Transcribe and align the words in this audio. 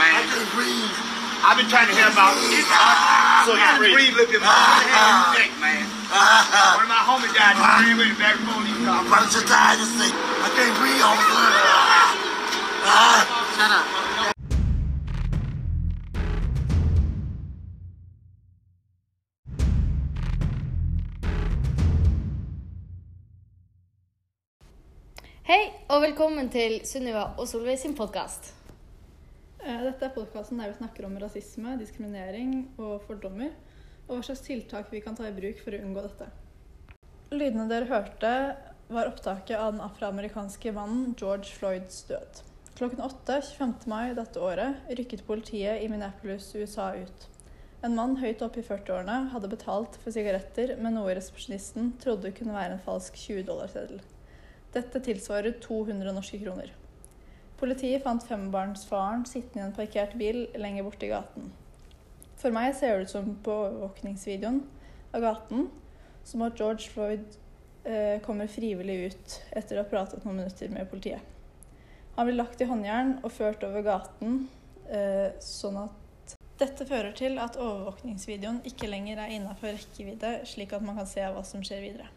man. 0.00 0.16
I 0.16 0.24
can't 0.32 0.50
breathe. 0.56 0.96
I've 1.44 1.56
been 1.60 1.68
trying 1.68 1.88
to 1.88 1.94
hear 1.96 2.08
about 2.08 2.36
it. 2.36 2.64
So 3.44 3.52
you 3.52 3.60
can 3.60 3.92
breathe, 3.92 4.16
look 4.16 4.32
at 4.32 4.40
my 4.40 5.36
neck, 5.36 5.52
man. 5.60 5.84
One 6.76 6.84
of 6.84 6.92
my 6.92 7.04
homies 7.04 7.32
died 7.36 7.56
in 7.88 7.96
the 8.00 8.08
back. 8.16 8.36
I'm 8.40 9.06
about 9.06 9.28
to 9.32 9.40
die 9.44 9.76
this 9.76 9.92
thing. 10.00 10.12
I 10.12 10.48
can't 10.56 10.74
breathe 10.80 11.04
all 11.04 11.16
the 11.16 11.24
time. 11.28 11.70
Shut 13.56 13.72
up. 13.76 13.86
Hei, 25.50 25.72
og 25.88 26.02
velkommen 26.02 26.48
til 26.48 26.80
Sunniva 26.86 27.24
og 27.38 27.48
Solveig 27.48 27.78
sin 27.78 27.96
podkast. 27.98 28.59
Eh, 29.70 29.82
Dette 29.84 30.08
er 30.08 30.14
podkasten 30.14 30.58
der 30.58 30.72
vi 30.72 30.78
snakker 30.80 31.06
om 31.06 31.16
rasisme, 31.22 31.76
diskriminering 31.78 32.54
og 32.80 33.04
fordommer, 33.06 33.52
og 34.08 34.16
hva 34.16 34.22
slags 34.26 34.42
tiltak 34.42 34.90
vi 34.90 35.02
kan 35.04 35.14
ta 35.18 35.28
i 35.28 35.34
bruk 35.36 35.60
for 35.62 35.76
å 35.76 35.82
unngå 35.84 36.02
dette. 36.06 36.26
Lydene 37.30 37.68
dere 37.70 37.86
hørte, 37.90 38.32
var 38.90 39.06
opptaket 39.12 39.54
av 39.54 39.76
den 39.76 39.84
afroamerikanske 39.84 40.72
mannen 40.74 41.12
George 41.20 41.52
Floyds 41.54 42.02
død. 42.08 42.40
Klokken 42.80 43.04
8 43.06 43.36
25. 43.46 43.76
mai 43.92 44.16
dette 44.18 44.42
året 44.42 44.90
rykket 44.98 45.22
politiet 45.28 45.84
i 45.84 45.90
Minneapolis, 45.92 46.48
USA 46.56 46.90
ut. 46.98 47.28
En 47.86 47.94
mann 47.94 48.18
høyt 48.18 48.42
oppe 48.42 48.64
i 48.64 48.66
40-årene 48.66 49.30
hadde 49.30 49.52
betalt 49.54 50.00
for 50.02 50.10
sigaretter 50.16 50.74
med 50.82 50.96
noe 50.96 51.14
resepsjonisten 51.14 51.94
trodde 52.02 52.34
kunne 52.34 52.56
være 52.56 52.74
en 52.74 52.84
falsk 52.88 53.22
20-dollarseddel. 53.22 54.02
Dette 54.74 55.06
tilsvarer 55.06 55.60
200 55.62 56.16
norske 56.16 56.42
kroner. 56.42 56.74
Politiet 57.60 58.02
fant 58.02 58.24
fembarnsfaren 58.24 59.26
sittende 59.28 59.66
i 59.66 59.66
en 59.68 59.76
parkert 59.76 60.14
bil 60.16 60.46
lenger 60.56 60.86
borte 60.86 61.04
i 61.04 61.12
gaten. 61.12 61.50
For 62.40 62.54
meg 62.56 62.72
ser 62.78 62.96
det 62.96 63.08
ut 63.08 63.12
som 63.12 63.34
på 63.44 63.52
overvåkningsvideoen 63.52 64.62
av 65.12 65.24
gaten 65.26 65.66
som 66.24 66.44
at 66.46 66.56
George 66.56 66.88
Floyd 66.88 67.26
eh, 67.84 68.16
kommer 68.24 68.48
frivillig 68.48 68.96
ut 69.10 69.34
etter 69.56 69.76
å 69.76 69.84
ha 69.84 69.90
pratet 69.90 70.24
noen 70.24 70.40
minutter 70.40 70.72
med 70.72 70.88
politiet. 70.88 71.20
Han 72.16 72.28
blir 72.28 72.38
lagt 72.38 72.60
i 72.60 72.68
håndjern 72.68 73.18
og 73.20 73.32
ført 73.32 73.64
over 73.66 73.84
gaten, 73.84 74.46
eh, 74.88 75.36
sånn 75.44 75.78
at 75.82 76.36
dette 76.60 76.84
fører 76.88 77.12
til 77.16 77.38
at 77.40 77.56
overvåkningsvideoen 77.60 78.62
ikke 78.68 78.88
lenger 78.88 79.20
er 79.20 79.34
innafor 79.36 79.76
rekkevidde, 79.76 80.32
slik 80.48 80.72
at 80.76 80.84
man 80.84 80.96
kan 81.00 81.08
se 81.08 81.24
hva 81.24 81.44
som 81.46 81.64
skjer 81.64 81.84
videre. 81.84 82.08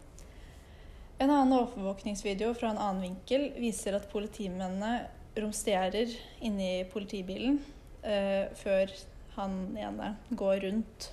En 1.19 1.31
annen 1.31 1.55
overvåkningsvideo 1.55 2.51
fra 2.57 2.71
en 2.73 2.81
annen 2.81 3.05
vinkel 3.05 3.51
viser 3.59 3.95
at 3.95 4.09
politimennene 4.11 4.93
romsterer 5.39 6.11
inni 6.43 6.83
politibilen 6.93 7.59
uh, 8.05 8.49
før 8.59 8.91
han 9.37 9.57
ene 9.79 10.13
går 10.29 10.65
rundt. 10.67 11.09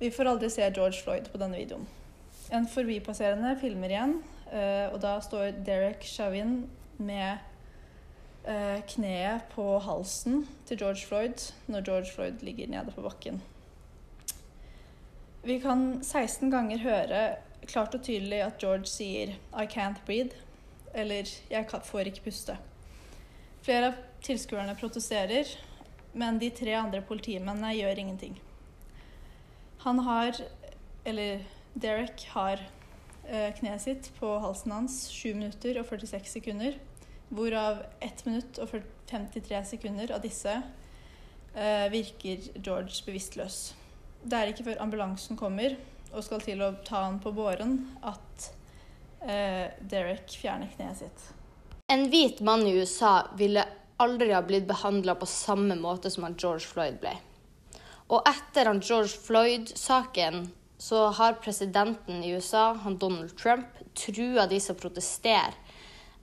Vi 0.00 0.10
får 0.10 0.32
aldri 0.32 0.50
se 0.50 0.66
George 0.74 1.02
Floyd 1.04 1.30
på 1.30 1.38
denne 1.40 1.60
videoen. 1.60 1.86
En 2.52 2.66
forbipasserende 2.68 3.54
filmer 3.60 3.94
igjen, 3.94 4.18
uh, 4.50 4.92
og 4.92 5.00
da 5.04 5.16
står 5.22 5.60
Derek 5.66 6.04
Chauvin 6.06 6.64
med 6.98 7.38
uh, 8.48 8.80
kneet 8.90 9.46
på 9.54 9.66
halsen 9.86 10.44
til 10.66 10.82
George 10.82 11.06
Floyd 11.06 11.48
når 11.70 11.86
George 11.86 12.12
Floyd 12.14 12.44
ligger 12.46 12.70
nede 12.70 12.94
på 12.94 13.04
bakken. 13.06 13.42
Vi 15.44 15.58
kan 15.60 16.00
16 16.02 16.50
ganger 16.50 16.78
høre 16.80 17.24
klart 17.68 17.94
og 17.94 18.02
tydelig 18.04 18.40
at 18.44 18.58
George 18.60 18.86
sier 18.86 19.36
'I 19.52 19.66
can't 19.66 20.00
breathe', 20.06 20.36
eller 20.94 21.24
'jeg 21.50 21.66
får 21.82 21.98
ikke 22.00 22.30
puste'. 22.30 22.56
Flere 23.64 23.86
av 23.88 24.00
tilskuerne 24.20 24.74
protesterer, 24.76 25.48
men 26.12 26.36
de 26.38 26.50
tre 26.52 26.74
andre 26.76 27.00
politimennene 27.00 27.70
gjør 27.72 28.00
ingenting. 28.02 28.34
Han 29.86 30.02
har, 30.04 30.36
eller 31.08 31.46
Derek 31.72 32.26
har, 32.34 32.60
eh, 33.24 33.54
kneet 33.56 33.80
sitt 33.80 34.10
på 34.18 34.38
halsen 34.38 34.72
hans 34.72 35.08
7 35.08 35.34
minutter 35.34 35.78
og 35.80 35.86
46 35.88 36.28
sekunder, 36.28 36.76
hvorav 37.30 37.86
1 38.02 38.26
minutt 38.26 38.58
og 38.58 38.68
53 39.06 39.64
sekunder 39.64 40.12
av 40.12 40.20
disse 40.20 40.52
eh, 41.56 41.88
virker 41.88 42.44
George 42.60 43.00
bevisstløs. 43.06 43.74
Det 44.24 44.38
er 44.38 44.52
ikke 44.52 44.66
før 44.68 44.82
ambulansen 44.84 45.40
kommer 45.40 45.78
og 46.12 46.24
skal 46.24 46.44
til 46.44 46.60
å 46.60 46.74
ta 46.84 47.06
han 47.06 47.16
på 47.18 47.32
båren, 47.32 47.96
at 48.04 48.50
eh, 49.24 49.72
Derek 49.80 50.28
fjerner 50.28 50.68
kneet 50.76 51.00
sitt. 51.00 51.24
En 51.94 52.08
hvit 52.10 52.40
mann 52.42 52.66
i 52.66 52.72
USA 52.74 53.28
ville 53.38 53.62
aldri 54.02 54.32
ha 54.34 54.40
blitt 54.42 54.66
behandla 54.66 55.14
på 55.14 55.28
samme 55.30 55.76
måte 55.78 56.10
som 56.10 56.24
han 56.26 56.34
George 56.34 56.66
Floyd 56.66 56.96
ble. 56.98 57.12
Og 58.10 58.26
etter 58.26 58.66
han 58.66 58.80
George 58.82 59.14
Floyd-saken 59.22 60.48
så 60.82 61.04
har 61.14 61.36
presidenten 61.44 62.24
i 62.24 62.32
USA, 62.34 62.72
han 62.82 62.96
Donald 62.98 63.36
Trump, 63.38 63.78
trua 63.94 64.48
de 64.50 64.58
som 64.60 64.76
protesterer 64.76 65.54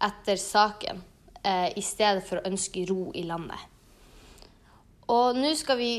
etter 0.04 0.36
saken, 0.42 1.00
eh, 1.44 1.70
i 1.78 1.82
stedet 1.82 2.26
for 2.28 2.42
å 2.42 2.50
ønske 2.52 2.84
ro 2.90 3.12
i 3.16 3.24
landet. 3.24 3.64
Og 5.08 5.40
nå 5.40 5.54
skal 5.56 5.80
vi 5.80 5.94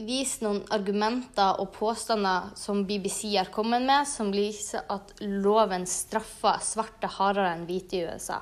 vise 0.00 0.40
noen 0.44 0.62
argumenter 0.72 1.60
og 1.60 1.74
påstander 1.76 2.54
som 2.56 2.86
BBC 2.88 3.36
har 3.36 3.52
kommet 3.52 3.84
med, 3.84 4.08
som 4.08 4.32
viser 4.32 4.88
at 4.88 5.12
loven 5.20 5.84
straffer 5.86 6.64
svarte 6.64 7.12
hardere 7.18 7.52
enn 7.58 7.68
hvite 7.68 8.00
i 8.00 8.06
USA. 8.08 8.40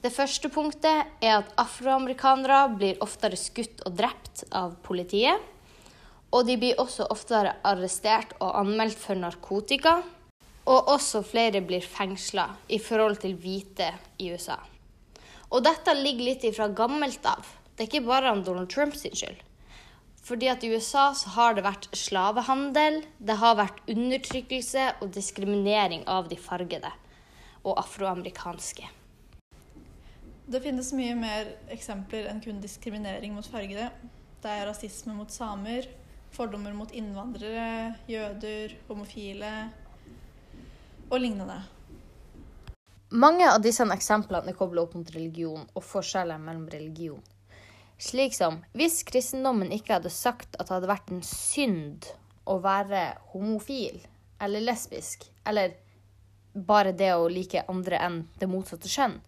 Det 0.00 0.08
første 0.14 0.48
punktet 0.48 1.10
er 1.20 1.34
at 1.42 1.50
afroamerikanere 1.60 2.60
blir 2.72 3.00
oftere 3.04 3.36
skutt 3.36 3.82
og 3.84 3.98
drept 3.98 4.46
av 4.56 4.78
politiet. 4.86 5.36
Og 6.32 6.46
de 6.48 6.54
blir 6.56 6.78
også 6.80 7.04
oftere 7.12 7.58
arrestert 7.68 8.32
og 8.38 8.54
anmeldt 8.62 8.96
for 8.96 9.18
narkotika. 9.20 9.98
Og 10.70 10.88
også 10.94 11.20
flere 11.26 11.60
blir 11.66 11.84
fengsla 11.84 12.46
i 12.72 12.78
forhold 12.80 13.18
til 13.20 13.34
hvite 13.42 13.90
i 14.22 14.30
USA. 14.32 14.56
Og 15.50 15.66
dette 15.66 15.92
ligger 15.98 16.30
litt 16.30 16.46
ifra 16.48 16.70
gammelt 16.72 17.26
av. 17.26 17.44
Det 17.74 17.84
er 17.84 17.90
ikke 17.90 18.06
bare 18.06 18.32
Donald 18.46 18.70
Trump 18.72 18.96
sin 18.96 19.16
skyld. 19.16 19.42
Fordi 20.24 20.48
at 20.52 20.64
i 20.64 20.70
USA 20.72 21.10
så 21.16 21.32
har 21.34 21.58
det 21.58 21.66
vært 21.66 21.90
slavehandel, 21.96 23.02
det 23.18 23.36
har 23.40 23.58
vært 23.58 23.82
undertrykkelse 23.90 24.86
og 25.00 25.12
diskriminering 25.16 26.06
av 26.08 26.30
de 26.30 26.38
fargede 26.40 26.92
og 27.64 27.76
afroamerikanske. 27.82 28.99
Det 30.50 30.58
finnes 30.64 30.88
mye 30.98 31.14
mer 31.14 31.52
eksempler 31.70 32.26
enn 32.26 32.40
kun 32.42 32.56
diskriminering 32.58 33.36
mot 33.36 33.46
fargede. 33.46 33.84
Det 34.42 34.50
er 34.50 34.64
rasisme 34.66 35.14
mot 35.14 35.30
samer, 35.30 35.86
fordommer 36.34 36.74
mot 36.74 36.90
innvandrere, 36.90 37.92
jøder, 38.10 38.74
homofile 38.88 39.52
og 41.06 41.20
lignende. 41.22 41.60
Mange 43.14 43.46
av 43.46 43.62
disse 43.62 43.86
eksemplene 43.94 44.50
er 44.50 44.58
kobla 44.58 44.82
opp 44.82 44.98
mot 44.98 45.14
religion 45.14 45.62
og 45.70 45.86
forskjeller 45.86 46.42
mellom 46.42 46.66
religion. 46.74 47.22
Slik 48.02 48.34
som 48.34 48.58
hvis 48.74 49.04
kristendommen 49.06 49.70
ikke 49.76 50.00
hadde 50.00 50.10
sagt 50.10 50.58
at 50.58 50.66
det 50.66 50.80
hadde 50.80 50.90
vært 50.90 51.14
en 51.14 51.22
synd 51.30 52.10
å 52.50 52.58
være 52.58 53.06
homofil 53.36 54.02
eller 54.42 54.66
lesbisk, 54.66 55.28
eller 55.46 55.78
bare 56.54 56.90
det 56.90 57.14
å 57.14 57.30
like 57.30 57.68
andre 57.70 58.02
enn 58.02 58.22
det 58.40 58.50
motsatte 58.50 58.90
kjønn, 58.90 59.20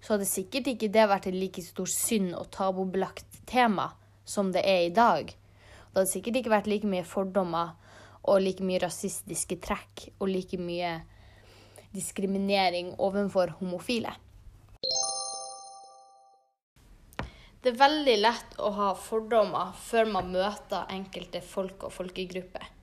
så 0.00 0.14
hadde 0.14 0.28
sikkert 0.28 0.70
ikke 0.72 0.90
det 0.92 1.06
vært 1.10 1.28
en 1.28 1.38
like 1.38 1.62
stor 1.64 1.88
synd 1.90 2.32
og 2.38 2.48
tabubelagt 2.54 3.42
tema 3.48 3.90
som 4.24 4.52
det 4.54 4.64
er 4.64 4.86
i 4.86 4.94
dag. 4.94 5.28
Det 5.28 5.98
hadde 5.98 6.12
sikkert 6.12 6.40
ikke 6.40 6.54
vært 6.54 6.70
like 6.70 6.88
mye 6.88 7.06
fordommer 7.06 7.76
og 8.28 8.42
like 8.44 8.64
mye 8.64 8.80
rasistiske 8.82 9.60
trekk 9.64 10.08
og 10.18 10.28
like 10.30 10.58
mye 10.60 10.98
diskriminering 11.94 12.94
overfor 12.98 13.56
homofile. 13.60 14.12
Det 17.60 17.74
er 17.74 17.80
veldig 17.80 18.16
lett 18.22 18.60
å 18.62 18.70
ha 18.72 18.92
fordommer 18.96 19.74
før 19.76 20.06
man 20.14 20.30
møter 20.32 20.88
enkelte 20.94 21.42
folk 21.44 21.84
og 21.84 21.92
folkegrupper. 21.92 22.79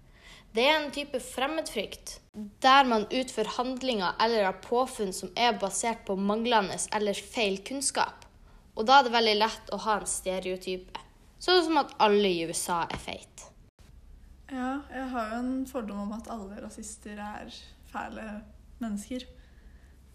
Det 0.55 0.63
er 0.65 0.77
en 0.79 0.91
type 0.93 1.19
fremmedfrykt 1.21 2.19
der 2.63 2.87
man 2.87 3.07
utfører 3.09 3.49
handlinger 3.57 4.15
eller 4.23 4.47
har 4.47 4.61
påfunn 4.63 5.13
som 5.13 5.31
er 5.35 5.57
basert 5.59 6.05
på 6.07 6.15
manglende 6.15 6.77
eller 6.95 7.17
feil 7.17 7.59
kunnskap. 7.65 8.25
Og 8.77 8.85
da 8.85 8.99
er 8.99 9.07
det 9.07 9.13
veldig 9.15 9.35
lett 9.39 9.71
å 9.73 9.79
ha 9.87 9.99
en 9.99 10.09
stereotype. 10.09 11.03
Sånn 11.41 11.63
som 11.65 11.79
at 11.81 11.93
alle 12.01 12.29
i 12.29 12.45
USA 12.49 12.83
er 12.85 13.01
feite. 13.01 13.51
Ja, 14.47 14.77
jeg 14.93 15.07
har 15.11 15.33
jo 15.33 15.39
en 15.41 15.65
fordom 15.67 16.05
om 16.05 16.13
at 16.15 16.29
alle 16.31 16.61
rasister 16.61 17.19
er 17.19 17.49
fæle 17.91 18.27
mennesker. 18.79 19.25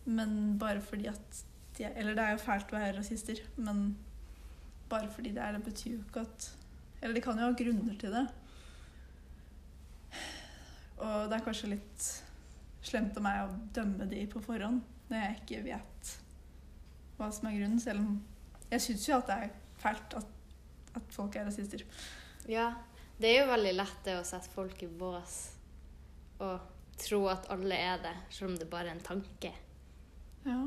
Men 0.04 0.58
bare 0.58 0.80
fordi 0.82 1.10
at 1.10 1.42
de 1.76 1.84
er 1.86 1.92
Eller 1.96 2.14
det 2.14 2.24
er 2.24 2.34
jo 2.34 2.42
fælt 2.42 2.72
å 2.72 2.76
være 2.76 2.96
rasister, 2.98 3.38
men 3.56 3.96
bare 4.90 5.08
fordi 5.08 5.30
det 5.32 5.42
er 5.42 5.52
det, 5.56 5.64
betyr 5.64 5.92
jo 5.94 6.00
ikke 6.02 6.24
at 6.26 6.48
Eller 7.00 7.14
de 7.14 7.22
kan 7.24 7.38
jo 7.38 7.46
ha 7.46 7.54
grunner 7.56 7.94
til 7.98 8.12
det. 8.12 8.26
Og 11.02 11.30
det 11.30 11.38
er 11.38 11.44
kanskje 11.44 11.72
litt 11.74 12.08
slemt 12.82 13.16
av 13.18 13.24
meg 13.24 13.40
å 13.44 13.54
dømme 13.74 14.06
de 14.10 14.24
på 14.30 14.42
forhånd 14.42 14.82
når 15.10 15.18
jeg 15.18 15.38
ikke 15.40 15.64
vet 15.66 16.12
hva 17.18 17.28
som 17.34 17.48
er 17.48 17.58
grunnen, 17.58 17.80
selv 17.82 18.02
om 18.02 18.14
jeg 18.72 18.82
syns 18.86 19.08
jo 19.08 19.18
at 19.18 19.28
det 19.28 19.38
er 19.44 19.50
fælt 19.82 20.14
at, 20.18 20.30
at 20.96 21.14
folk 21.14 21.36
er 21.36 21.46
rasister. 21.46 21.84
Ja, 22.50 22.70
det 23.20 23.28
er 23.30 23.42
jo 23.42 23.50
veldig 23.52 23.74
lett 23.76 23.98
det 24.06 24.16
å 24.18 24.26
sette 24.26 24.50
folk 24.54 24.80
i 24.82 24.88
bås 24.88 25.36
og 26.42 26.70
tro 26.98 27.26
at 27.30 27.48
alle 27.52 27.76
er 27.76 28.00
det, 28.02 28.14
selv 28.32 28.52
om 28.52 28.56
det 28.58 28.70
bare 28.70 28.90
er 28.90 28.96
en 28.96 29.04
tanke. 29.04 29.52
Ja. 30.46 30.58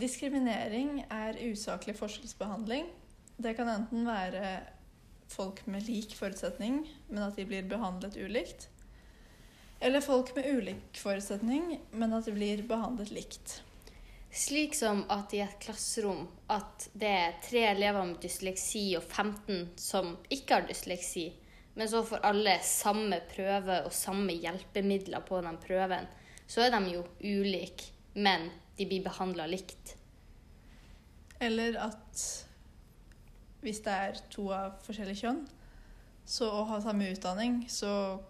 Diskriminering 0.00 1.02
er 1.12 1.38
usaklig 1.52 1.94
forskjellsbehandling. 1.98 2.88
Det 3.36 3.52
kan 3.58 3.68
enten 3.68 4.06
være 4.08 4.54
folk 5.32 5.64
med 5.66 5.88
lik 5.88 6.14
forutsetning, 6.18 6.84
men 7.08 7.24
at 7.24 7.36
de 7.36 7.46
blir 7.48 7.66
behandlet 7.68 8.16
ulikt. 8.20 8.68
Eller 9.82 10.04
folk 10.04 10.34
med 10.36 10.46
ulik 10.46 10.98
forutsetning, 11.00 11.80
men 11.90 12.12
at 12.14 12.28
de 12.28 12.34
blir 12.36 12.62
behandlet 12.68 13.10
likt. 13.10 13.62
Slik 14.32 14.76
som 14.78 15.02
at 15.12 15.34
i 15.36 15.42
et 15.44 15.58
klasserom 15.60 16.22
at 16.52 16.86
det 16.96 17.10
er 17.10 17.34
tre 17.44 17.64
elever 17.72 18.06
med 18.06 18.20
dysleksi 18.22 18.84
og 18.96 19.04
15 19.04 19.74
som 19.80 20.14
ikke 20.32 20.60
har 20.60 20.68
dysleksi, 20.70 21.26
men 21.74 21.88
så 21.88 22.04
får 22.04 22.24
alle 22.28 22.54
samme 22.64 23.18
prøve 23.32 23.80
og 23.86 23.92
samme 23.96 24.36
hjelpemidler 24.36 25.24
på 25.28 25.40
den 25.44 25.58
prøven, 25.60 26.08
så 26.46 26.66
er 26.66 26.72
de 26.76 26.94
jo 26.94 27.02
ulike, 27.20 27.90
men 28.14 28.48
de 28.76 28.86
blir 28.88 29.04
behandla 29.04 29.48
likt. 29.48 29.96
Eller 31.42 31.76
at 31.80 32.24
hvis 33.62 33.82
det 33.84 33.94
er 33.94 34.20
to 34.32 34.48
av 34.54 34.78
forskjellig 34.86 35.16
kjønn, 35.22 35.42
så 36.26 36.48
å 36.50 36.64
ha 36.70 36.80
samme 36.82 37.10
utdanning, 37.12 37.62
så 37.70 38.20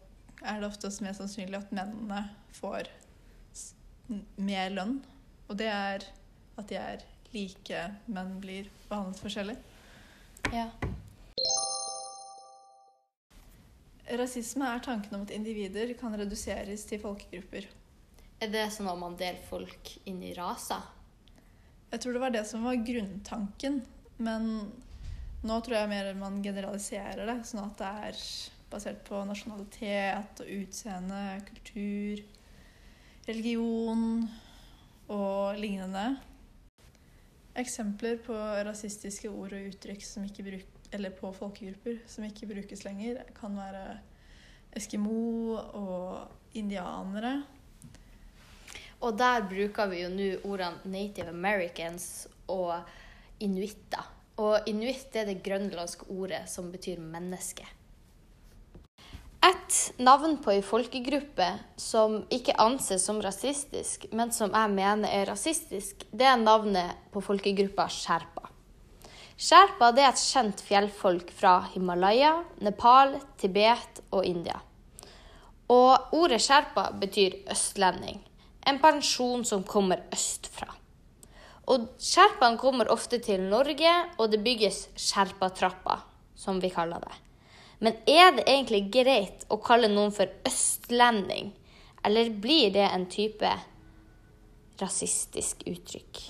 er 0.42 0.60
det 0.60 0.68
oftest 0.68 1.02
mer 1.04 1.16
sannsynlig 1.16 1.58
at 1.60 1.74
mennene 1.74 2.24
får 2.56 2.90
mer 4.36 4.72
lønn. 4.74 4.98
Og 5.48 5.58
det 5.60 5.68
er 5.72 6.06
at 6.60 6.68
de 6.68 6.78
er 6.78 7.04
like, 7.32 7.84
men 8.12 8.34
blir 8.42 8.68
behandlet 8.88 9.22
forskjellig. 9.22 9.56
Ja. 10.52 10.68
Rasisme 14.18 14.68
er 14.68 14.82
tanken 14.84 15.16
om 15.16 15.24
at 15.24 15.32
individer 15.32 15.94
kan 15.96 16.16
reduseres 16.18 16.84
til 16.88 17.00
folkegrupper. 17.00 17.68
Er 18.42 18.50
det 18.52 18.66
sånn 18.74 18.90
at 18.90 18.98
man 18.98 19.16
deler 19.16 19.40
folk 19.48 19.94
inn 20.10 20.20
i 20.26 20.34
raser? 20.36 20.82
Jeg 21.92 22.02
tror 22.02 22.16
det 22.16 22.22
var 22.24 22.32
det 22.34 22.42
som 22.48 22.64
var 22.66 22.80
grunntanken, 22.82 23.82
men 24.24 24.48
nå 25.42 25.58
tror 25.60 25.76
jeg 25.76 25.90
mer 25.90 26.10
man 26.18 26.42
generaliserer 26.44 27.26
det, 27.26 27.38
sånn 27.48 27.64
at 27.64 27.80
det 27.80 27.92
er 28.08 28.20
basert 28.72 29.00
på 29.06 29.20
nasjonalitet 29.28 30.42
og 30.44 30.52
utseende, 30.60 31.22
kultur, 31.48 32.22
religion 33.26 34.04
og 35.12 35.58
lignende. 35.60 36.06
Eksempler 37.58 38.22
på 38.24 38.36
rasistiske 38.64 39.28
ord 39.28 39.52
og 39.58 39.66
uttrykk 39.72 40.06
som 40.06 40.24
ikke 40.24 40.46
bruk, 40.46 40.78
eller 40.92 41.12
på 41.16 41.32
folkegrupper 41.36 42.00
som 42.08 42.24
ikke 42.24 42.48
brukes 42.54 42.86
lenger, 42.86 43.20
kan 43.36 43.58
være 43.58 43.98
eskimo 44.78 45.58
og 45.58 46.56
indianere. 46.56 47.42
Og 49.02 49.18
der 49.18 49.44
bruker 49.50 49.90
vi 49.90 50.04
jo 50.04 50.10
nå 50.14 50.32
ordene 50.46 50.92
Native 50.94 51.34
Americans 51.34 52.28
og 52.46 52.78
inuitter. 53.42 54.21
Og 54.40 54.68
inuitt 54.68 55.14
er 55.16 55.28
det 55.28 55.42
grønlandske 55.44 56.08
ordet 56.10 56.46
som 56.48 56.70
betyr 56.72 57.00
menneske. 57.00 57.66
Et 59.42 59.76
navn 59.98 60.36
på 60.38 60.52
ei 60.54 60.60
folkegruppe 60.62 61.48
som 61.80 62.20
ikke 62.30 62.54
anses 62.62 63.02
som 63.08 63.18
rasistisk, 63.24 64.06
men 64.14 64.30
som 64.30 64.52
jeg 64.54 64.70
mener 64.70 65.10
er 65.10 65.26
rasistisk, 65.32 66.04
det 66.12 66.28
er 66.30 66.38
navnet 66.38 66.94
på 67.10 67.20
folkegruppa 67.26 67.88
sherpa. 67.90 68.46
Sherpa 69.34 69.88
er 69.96 70.12
et 70.12 70.22
kjent 70.22 70.62
fjellfolk 70.62 71.32
fra 71.34 71.56
Himalaya, 71.72 72.36
Nepal, 72.62 73.16
Tibet 73.40 73.98
og 74.12 74.22
India. 74.28 74.60
Og 75.72 76.14
ordet 76.14 76.38
sherpa 76.44 76.92
betyr 77.00 77.40
østlending. 77.50 78.22
En 78.62 78.78
pensjon 78.78 79.42
som 79.44 79.66
kommer 79.66 80.04
østfra. 80.14 80.68
Og 81.70 81.86
sherpaene 82.02 82.58
kommer 82.58 82.90
ofte 82.90 83.20
til 83.22 83.44
Norge, 83.46 83.92
og 84.18 84.32
det 84.32 84.42
bygges 84.42 84.88
sherpatrapper, 84.98 86.02
som 86.34 86.58
vi 86.62 86.72
kaller 86.74 87.04
det. 87.04 87.14
Men 87.82 87.98
er 88.06 88.32
det 88.36 88.46
egentlig 88.46 88.82
greit 88.94 89.46
å 89.50 89.58
kalle 89.62 89.90
noen 89.90 90.14
for 90.14 90.30
østlending, 90.46 91.52
eller 92.06 92.30
blir 92.42 92.72
det 92.74 92.86
en 92.88 93.06
type 93.10 93.50
rasistisk 94.82 95.62
uttrykk? 95.70 96.22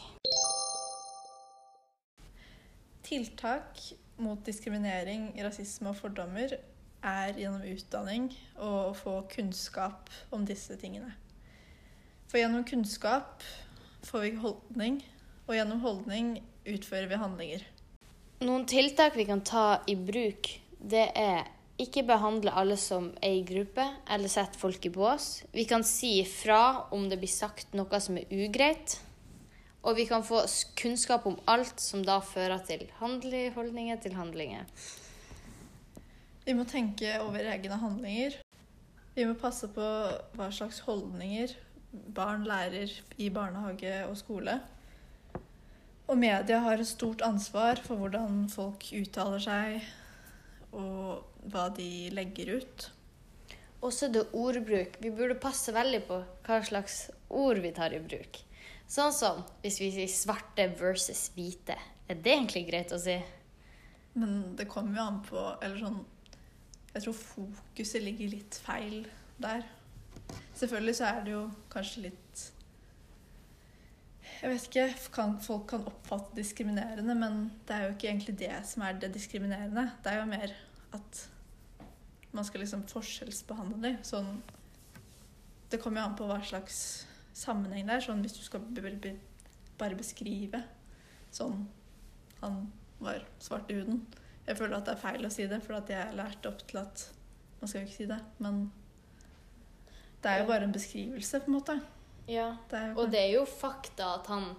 Tiltak 3.04 3.80
mot 4.22 4.40
diskriminering, 4.46 5.32
rasisme 5.44 5.92
og 5.92 5.98
fordommer 5.98 6.54
er 7.02 7.34
gjennom 7.36 7.64
utdanning 7.66 8.28
og 8.56 8.78
å 8.92 8.94
få 8.96 9.16
kunnskap 9.32 10.12
om 10.32 10.46
disse 10.48 10.76
tingene. 10.80 11.10
For 12.30 12.40
gjennom 12.40 12.64
kunnskap 12.64 13.42
får 14.06 14.24
vi 14.24 14.36
holdning, 14.40 15.02
og 15.46 15.54
gjennom 15.56 15.82
holdning 15.82 16.34
utfører 16.68 17.08
vi 17.10 17.18
handlinger. 17.20 17.64
Noen 18.42 18.66
tiltak 18.66 19.16
vi 19.18 19.26
kan 19.28 19.42
ta 19.46 19.82
i 19.86 19.94
bruk, 19.98 20.50
det 20.78 21.08
er 21.18 21.46
ikke 21.82 22.04
behandle 22.06 22.52
alle 22.54 22.76
som 22.78 23.10
ei 23.24 23.42
gruppe, 23.46 23.84
eller 24.10 24.30
sette 24.30 24.58
folk 24.58 24.84
i 24.86 24.92
bås. 24.92 25.42
Vi 25.54 25.64
kan 25.68 25.84
si 25.86 26.18
ifra 26.20 26.88
om 26.94 27.08
det 27.10 27.18
blir 27.22 27.30
sagt 27.30 27.74
noe 27.78 28.00
som 28.02 28.18
er 28.20 28.30
ugreit. 28.30 28.98
Og 29.82 29.96
vi 29.98 30.06
kan 30.06 30.22
få 30.22 30.44
kunnskap 30.78 31.24
om 31.26 31.40
alt 31.50 31.80
som 31.82 32.04
da 32.06 32.20
fører 32.22 32.62
til 32.66 32.84
holdninger 33.00 33.98
til 34.02 34.14
handlinger. 34.14 34.68
Vi 36.46 36.54
må 36.54 36.66
tenke 36.70 37.16
over 37.22 37.50
egne 37.50 37.78
handlinger. 37.78 38.38
Vi 39.14 39.26
må 39.26 39.34
passe 39.38 39.68
på 39.74 39.88
hva 40.38 40.48
slags 40.54 40.80
holdninger 40.86 41.54
barn 42.14 42.46
lærer 42.48 42.90
i 43.20 43.28
barnehage 43.30 44.06
og 44.06 44.16
skole. 44.16 44.60
Og 46.12 46.18
media 46.20 46.58
har 46.60 46.76
et 46.76 46.88
stort 46.88 47.22
ansvar 47.24 47.78
for 47.80 47.96
hvordan 47.96 48.42
folk 48.52 48.84
uttaler 48.92 49.40
seg, 49.40 49.84
og 50.76 51.46
hva 51.48 51.70
de 51.72 52.10
legger 52.12 52.58
ut. 52.60 52.84
Også 53.80 54.10
det 54.12 54.26
ordbruk. 54.36 54.98
Vi 55.00 55.10
burde 55.10 55.38
passe 55.40 55.72
veldig 55.72 56.02
på 56.10 56.18
hva 56.44 56.58
slags 56.68 57.06
ord 57.32 57.62
vi 57.64 57.70
tar 57.72 57.96
i 57.96 58.02
bruk. 58.04 58.42
Sånn 58.92 59.14
som 59.16 59.40
hvis 59.62 59.80
vi 59.80 59.88
sier 59.94 60.10
svarte 60.12 60.66
versus 60.76 61.30
hvite. 61.32 61.78
Er 62.04 62.20
det 62.20 62.34
egentlig 62.34 62.66
greit 62.68 62.92
å 62.92 63.00
si? 63.00 63.16
Men 64.12 64.52
det 64.58 64.68
kommer 64.68 64.98
jo 64.98 65.04
an 65.08 65.20
på 65.24 65.42
Eller 65.64 65.78
sånn 65.80 66.02
Jeg 66.92 67.04
tror 67.06 67.14
fokuset 67.16 68.04
ligger 68.04 68.34
litt 68.34 68.58
feil 68.60 69.06
der. 69.40 69.64
Selvfølgelig 70.60 70.98
så 70.98 71.08
er 71.08 71.24
det 71.24 71.32
jo 71.32 71.46
kanskje 71.72 72.04
litt 72.10 72.21
Jeg 74.42 74.50
vet 74.50 74.64
ikke. 74.66 74.86
Kan, 75.14 75.36
folk 75.38 75.68
kan 75.70 75.84
oppfatte 75.86 76.34
diskriminerende, 76.34 77.14
men 77.14 77.44
det 77.68 77.76
er 77.76 77.84
jo 77.84 77.92
ikke 77.94 78.08
egentlig 78.10 78.34
det 78.40 78.54
som 78.66 78.82
er 78.82 78.98
det 78.98 79.12
diskriminerende. 79.14 79.84
Det 80.02 80.10
er 80.10 80.18
jo 80.18 80.30
mer 80.32 80.54
at 80.98 81.20
man 82.34 82.48
skal 82.48 82.64
liksom 82.64 82.82
forskjellsbehandle 82.90 83.78
dem. 83.84 84.00
Sånn 84.06 84.40
Det 85.70 85.78
kommer 85.80 86.02
jo 86.02 86.08
an 86.08 86.18
på 86.18 86.26
hva 86.28 86.40
slags 86.44 87.06
sammenheng 87.38 87.86
det 87.86 88.00
er. 88.00 88.04
Sånn 88.04 88.24
hvis 88.24 88.34
du 88.36 88.42
skal 88.42 88.66
bare 89.78 89.98
beskrive 89.98 90.64
sånn 91.32 91.62
Han 92.42 92.66
var 92.98 93.22
svart 93.40 93.70
i 93.70 93.78
huden. 93.78 94.02
Jeg 94.46 94.58
føler 94.58 94.76
at 94.76 94.88
det 94.88 94.96
er 94.96 95.04
feil 95.04 95.26
å 95.26 95.30
si 95.30 95.46
det, 95.46 95.62
for 95.62 95.78
at 95.78 95.90
jeg 95.90 96.02
er 96.02 96.16
lært 96.18 96.46
opp 96.50 96.64
til 96.66 96.82
at 96.82 97.04
man 97.60 97.70
skal 97.70 97.84
jo 97.84 97.86
ikke 97.86 98.00
si 98.00 98.06
det. 98.10 98.18
Men 98.42 98.64
det 100.22 100.30
er 100.30 100.42
jo 100.42 100.48
bare 100.50 100.66
en 100.66 100.74
beskrivelse, 100.74 101.40
på 101.44 101.50
en 101.50 101.56
måte. 101.60 101.76
Ja. 102.28 102.56
Det 102.70 102.78
er 102.78 102.94
Og 102.96 103.10
det 103.10 103.20
er 103.20 103.32
jo 103.34 103.44
fakta 103.48 104.14
at 104.20 104.26
han 104.30 104.52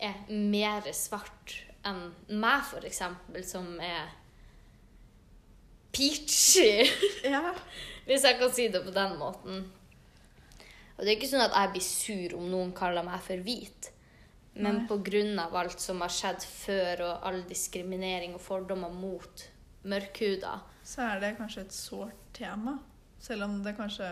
er 0.00 0.14
mer 0.28 0.86
svart 0.92 1.54
enn 1.84 2.06
meg, 2.28 2.62
for 2.64 2.84
eksempel, 2.88 3.44
som 3.44 3.78
er 3.80 4.08
peachy, 5.92 6.84
Ja. 7.34 7.52
hvis 8.06 8.24
jeg 8.26 8.38
kan 8.40 8.52
si 8.52 8.68
det 8.72 8.82
på 8.84 8.92
den 8.94 9.16
måten. 9.20 9.64
Og 10.96 11.02
det 11.02 11.10
er 11.12 11.16
ikke 11.18 11.30
sånn 11.30 11.44
at 11.44 11.54
jeg 11.58 11.72
blir 11.74 11.84
sur 11.86 12.34
om 12.38 12.46
noen 12.50 12.72
kaller 12.76 13.04
meg 13.06 13.22
for 13.24 13.40
hvit. 13.42 13.90
Men 14.54 14.84
pga. 14.84 14.86
på 14.92 14.98
grunn 15.08 15.38
av 15.42 15.54
alt 15.58 15.80
som 15.82 16.02
har 16.04 16.12
skjedd 16.14 16.44
før, 16.46 17.00
og 17.08 17.24
all 17.26 17.40
diskriminering 17.48 18.36
og 18.36 18.42
fordommer 18.44 18.92
mot 18.94 19.48
mørkhuda, 19.84 20.60
Så 20.84 21.00
er 21.02 21.20
det 21.20 21.36
kanskje 21.38 21.62
et 21.64 21.72
sårt 21.72 22.18
tema. 22.36 22.78
Selv 23.18 23.44
om 23.46 23.62
det 23.64 23.72
kanskje 23.76 24.10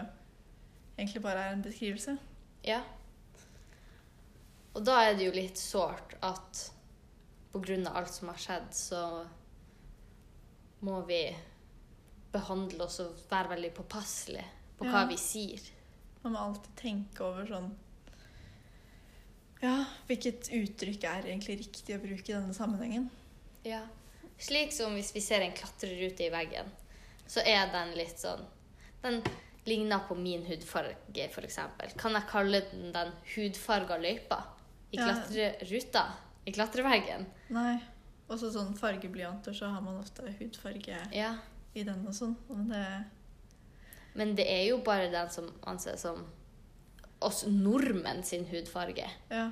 egentlig 0.99 1.23
bare 1.23 1.39
er 1.49 1.53
en 1.53 1.63
beskrivelse. 1.63 2.17
Ja. 2.65 2.81
Og 4.73 4.85
da 4.87 5.03
er 5.05 5.17
det 5.19 5.27
jo 5.27 5.35
litt 5.37 5.59
sårt 5.61 6.15
at 6.25 6.63
på 7.53 7.61
grunn 7.61 7.87
av 7.87 7.97
alt 8.01 8.15
som 8.15 8.31
har 8.33 8.41
skjedd, 8.41 8.69
så 8.73 9.03
må 10.87 11.03
vi 11.07 11.21
behandle 12.33 12.87
oss 12.87 13.01
og 13.05 13.19
være 13.29 13.53
veldig 13.53 13.73
påpasselige 13.77 14.47
på 14.79 14.87
hva 14.89 15.03
Ja. 15.03 15.09
vi 15.11 15.19
sier. 15.21 15.61
Man 16.23 16.33
må 16.33 16.39
alltid 16.39 16.77
tenke 16.77 17.25
over 17.27 17.47
sånn 17.47 17.73
Ja, 19.63 19.85
hvilket 20.09 20.49
uttrykk 20.51 21.05
er 21.05 21.23
egentlig 21.29 21.59
riktig 21.61 21.95
å 21.95 22.03
bruke 22.03 22.31
i 22.31 22.35
denne 22.35 22.55
sammenhengen? 22.55 23.11
Ja. 23.65 23.85
Slik 24.39 24.73
som 24.73 24.95
hvis 24.97 25.13
vi 25.15 25.21
ser 25.21 25.41
en 25.45 25.53
klatrerute 25.55 26.25
i 26.27 26.31
veggen, 26.31 26.67
så 27.29 27.45
er 27.47 27.71
den 27.71 27.95
litt 27.95 28.19
sånn 28.19 28.43
Den 29.03 29.23
ligner 29.67 29.99
på 30.09 30.15
min 30.19 30.43
hudfarge, 30.47 31.29
f.eks. 31.31 31.59
Kan 31.97 32.17
jeg 32.19 32.29
kalle 32.31 32.61
den 32.73 32.93
den 32.93 33.13
hudfarga 33.35 33.97
løypa 34.03 34.41
i 34.93 34.97
klatreruta? 34.99 36.05
I 36.47 36.53
klatreveggen? 36.53 37.27
Nei. 37.55 37.77
Også 38.33 38.49
sånn 38.55 38.75
fargeblyanter, 38.79 39.55
så 39.55 39.69
har 39.71 39.83
man 39.85 40.01
ofte 40.01 40.25
hudfarge 40.41 40.97
Ja. 41.15 41.35
i 41.75 41.83
den 41.85 42.07
og 42.07 42.15
sånn. 42.15 42.37
Men 42.49 42.69
det 42.69 43.05
Men 44.15 44.35
det 44.37 44.45
er 44.47 44.67
jo 44.69 44.79
bare 44.85 45.11
den 45.11 45.31
som 45.31 45.47
anses 45.67 46.01
som 46.03 46.27
oss 47.21 47.45
nordmenn 47.47 48.23
sin 48.25 48.45
hudfarge. 48.45 49.07
Ja. 49.31 49.51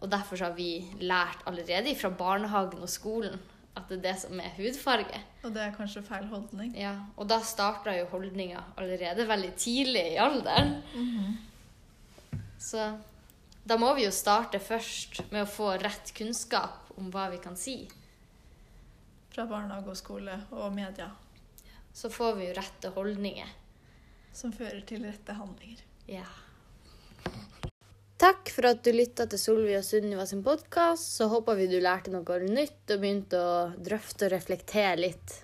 Og 0.00 0.10
derfor 0.10 0.36
så 0.36 0.44
har 0.48 0.54
vi 0.56 0.90
lært 1.00 1.44
allerede 1.46 1.94
fra 1.96 2.10
barnehagen 2.10 2.80
og 2.82 2.88
skolen 2.88 3.38
at 3.76 3.90
det 3.90 3.98
er 3.98 4.04
det 4.06 4.14
som 4.22 4.40
er 4.40 4.54
hudfarge. 4.56 5.18
Og 5.44 5.52
det 5.54 5.62
er 5.62 5.74
kanskje 5.76 6.02
feil 6.06 6.24
holdning. 6.30 6.72
Ja, 6.78 6.94
og 7.16 7.28
da 7.28 7.40
starta 7.44 7.92
jo 7.96 8.06
holdninga 8.14 8.62
allerede 8.76 9.26
veldig 9.28 9.52
tidlig 9.60 10.06
i 10.14 10.22
alderen. 10.22 10.78
Så 12.58 12.88
da 13.66 13.76
må 13.78 13.92
vi 13.98 14.06
jo 14.06 14.14
starte 14.14 14.60
først 14.62 15.26
med 15.32 15.44
å 15.44 15.50
få 15.50 15.74
rett 15.82 16.12
kunnskap 16.16 16.92
om 16.96 17.10
hva 17.12 17.28
vi 17.32 17.40
kan 17.42 17.58
si. 17.58 17.80
Fra 19.34 19.44
barnehage 19.50 19.92
og 19.92 19.98
skole 19.98 20.38
og 20.56 20.72
media. 20.74 21.10
Så 21.92 22.08
får 22.12 22.36
vi 22.38 22.48
jo 22.48 22.56
rette 22.56 22.92
holdninger. 22.96 23.52
Som 24.36 24.52
fører 24.56 24.82
til 24.88 25.04
rette 25.04 25.36
handlinger. 25.36 25.84
Ja. 26.08 26.26
Takk 28.26 28.48
for 28.50 28.66
at 28.66 28.80
du 28.82 28.88
lytta 28.90 29.22
til 29.30 29.38
Solvi 29.38 29.76
og 29.78 29.84
Sunniva 29.86 30.24
sin 30.26 30.40
podkast. 30.42 31.12
Så 31.14 31.28
håper 31.30 31.54
vi 31.60 31.68
du 31.70 31.76
lærte 31.78 32.10
noe 32.10 32.38
nytt 32.42 32.90
og 32.90 32.98
begynte 32.98 33.38
å 33.38 33.52
drøfte 33.78 34.26
og 34.26 34.32
reflektere 34.32 34.96
litt 34.98 35.34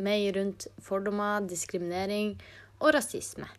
mer 0.00 0.22
rundt 0.38 0.70
fordommer, 0.80 1.44
diskriminering 1.44 2.32
og 2.80 2.94
rasisme. 2.96 3.50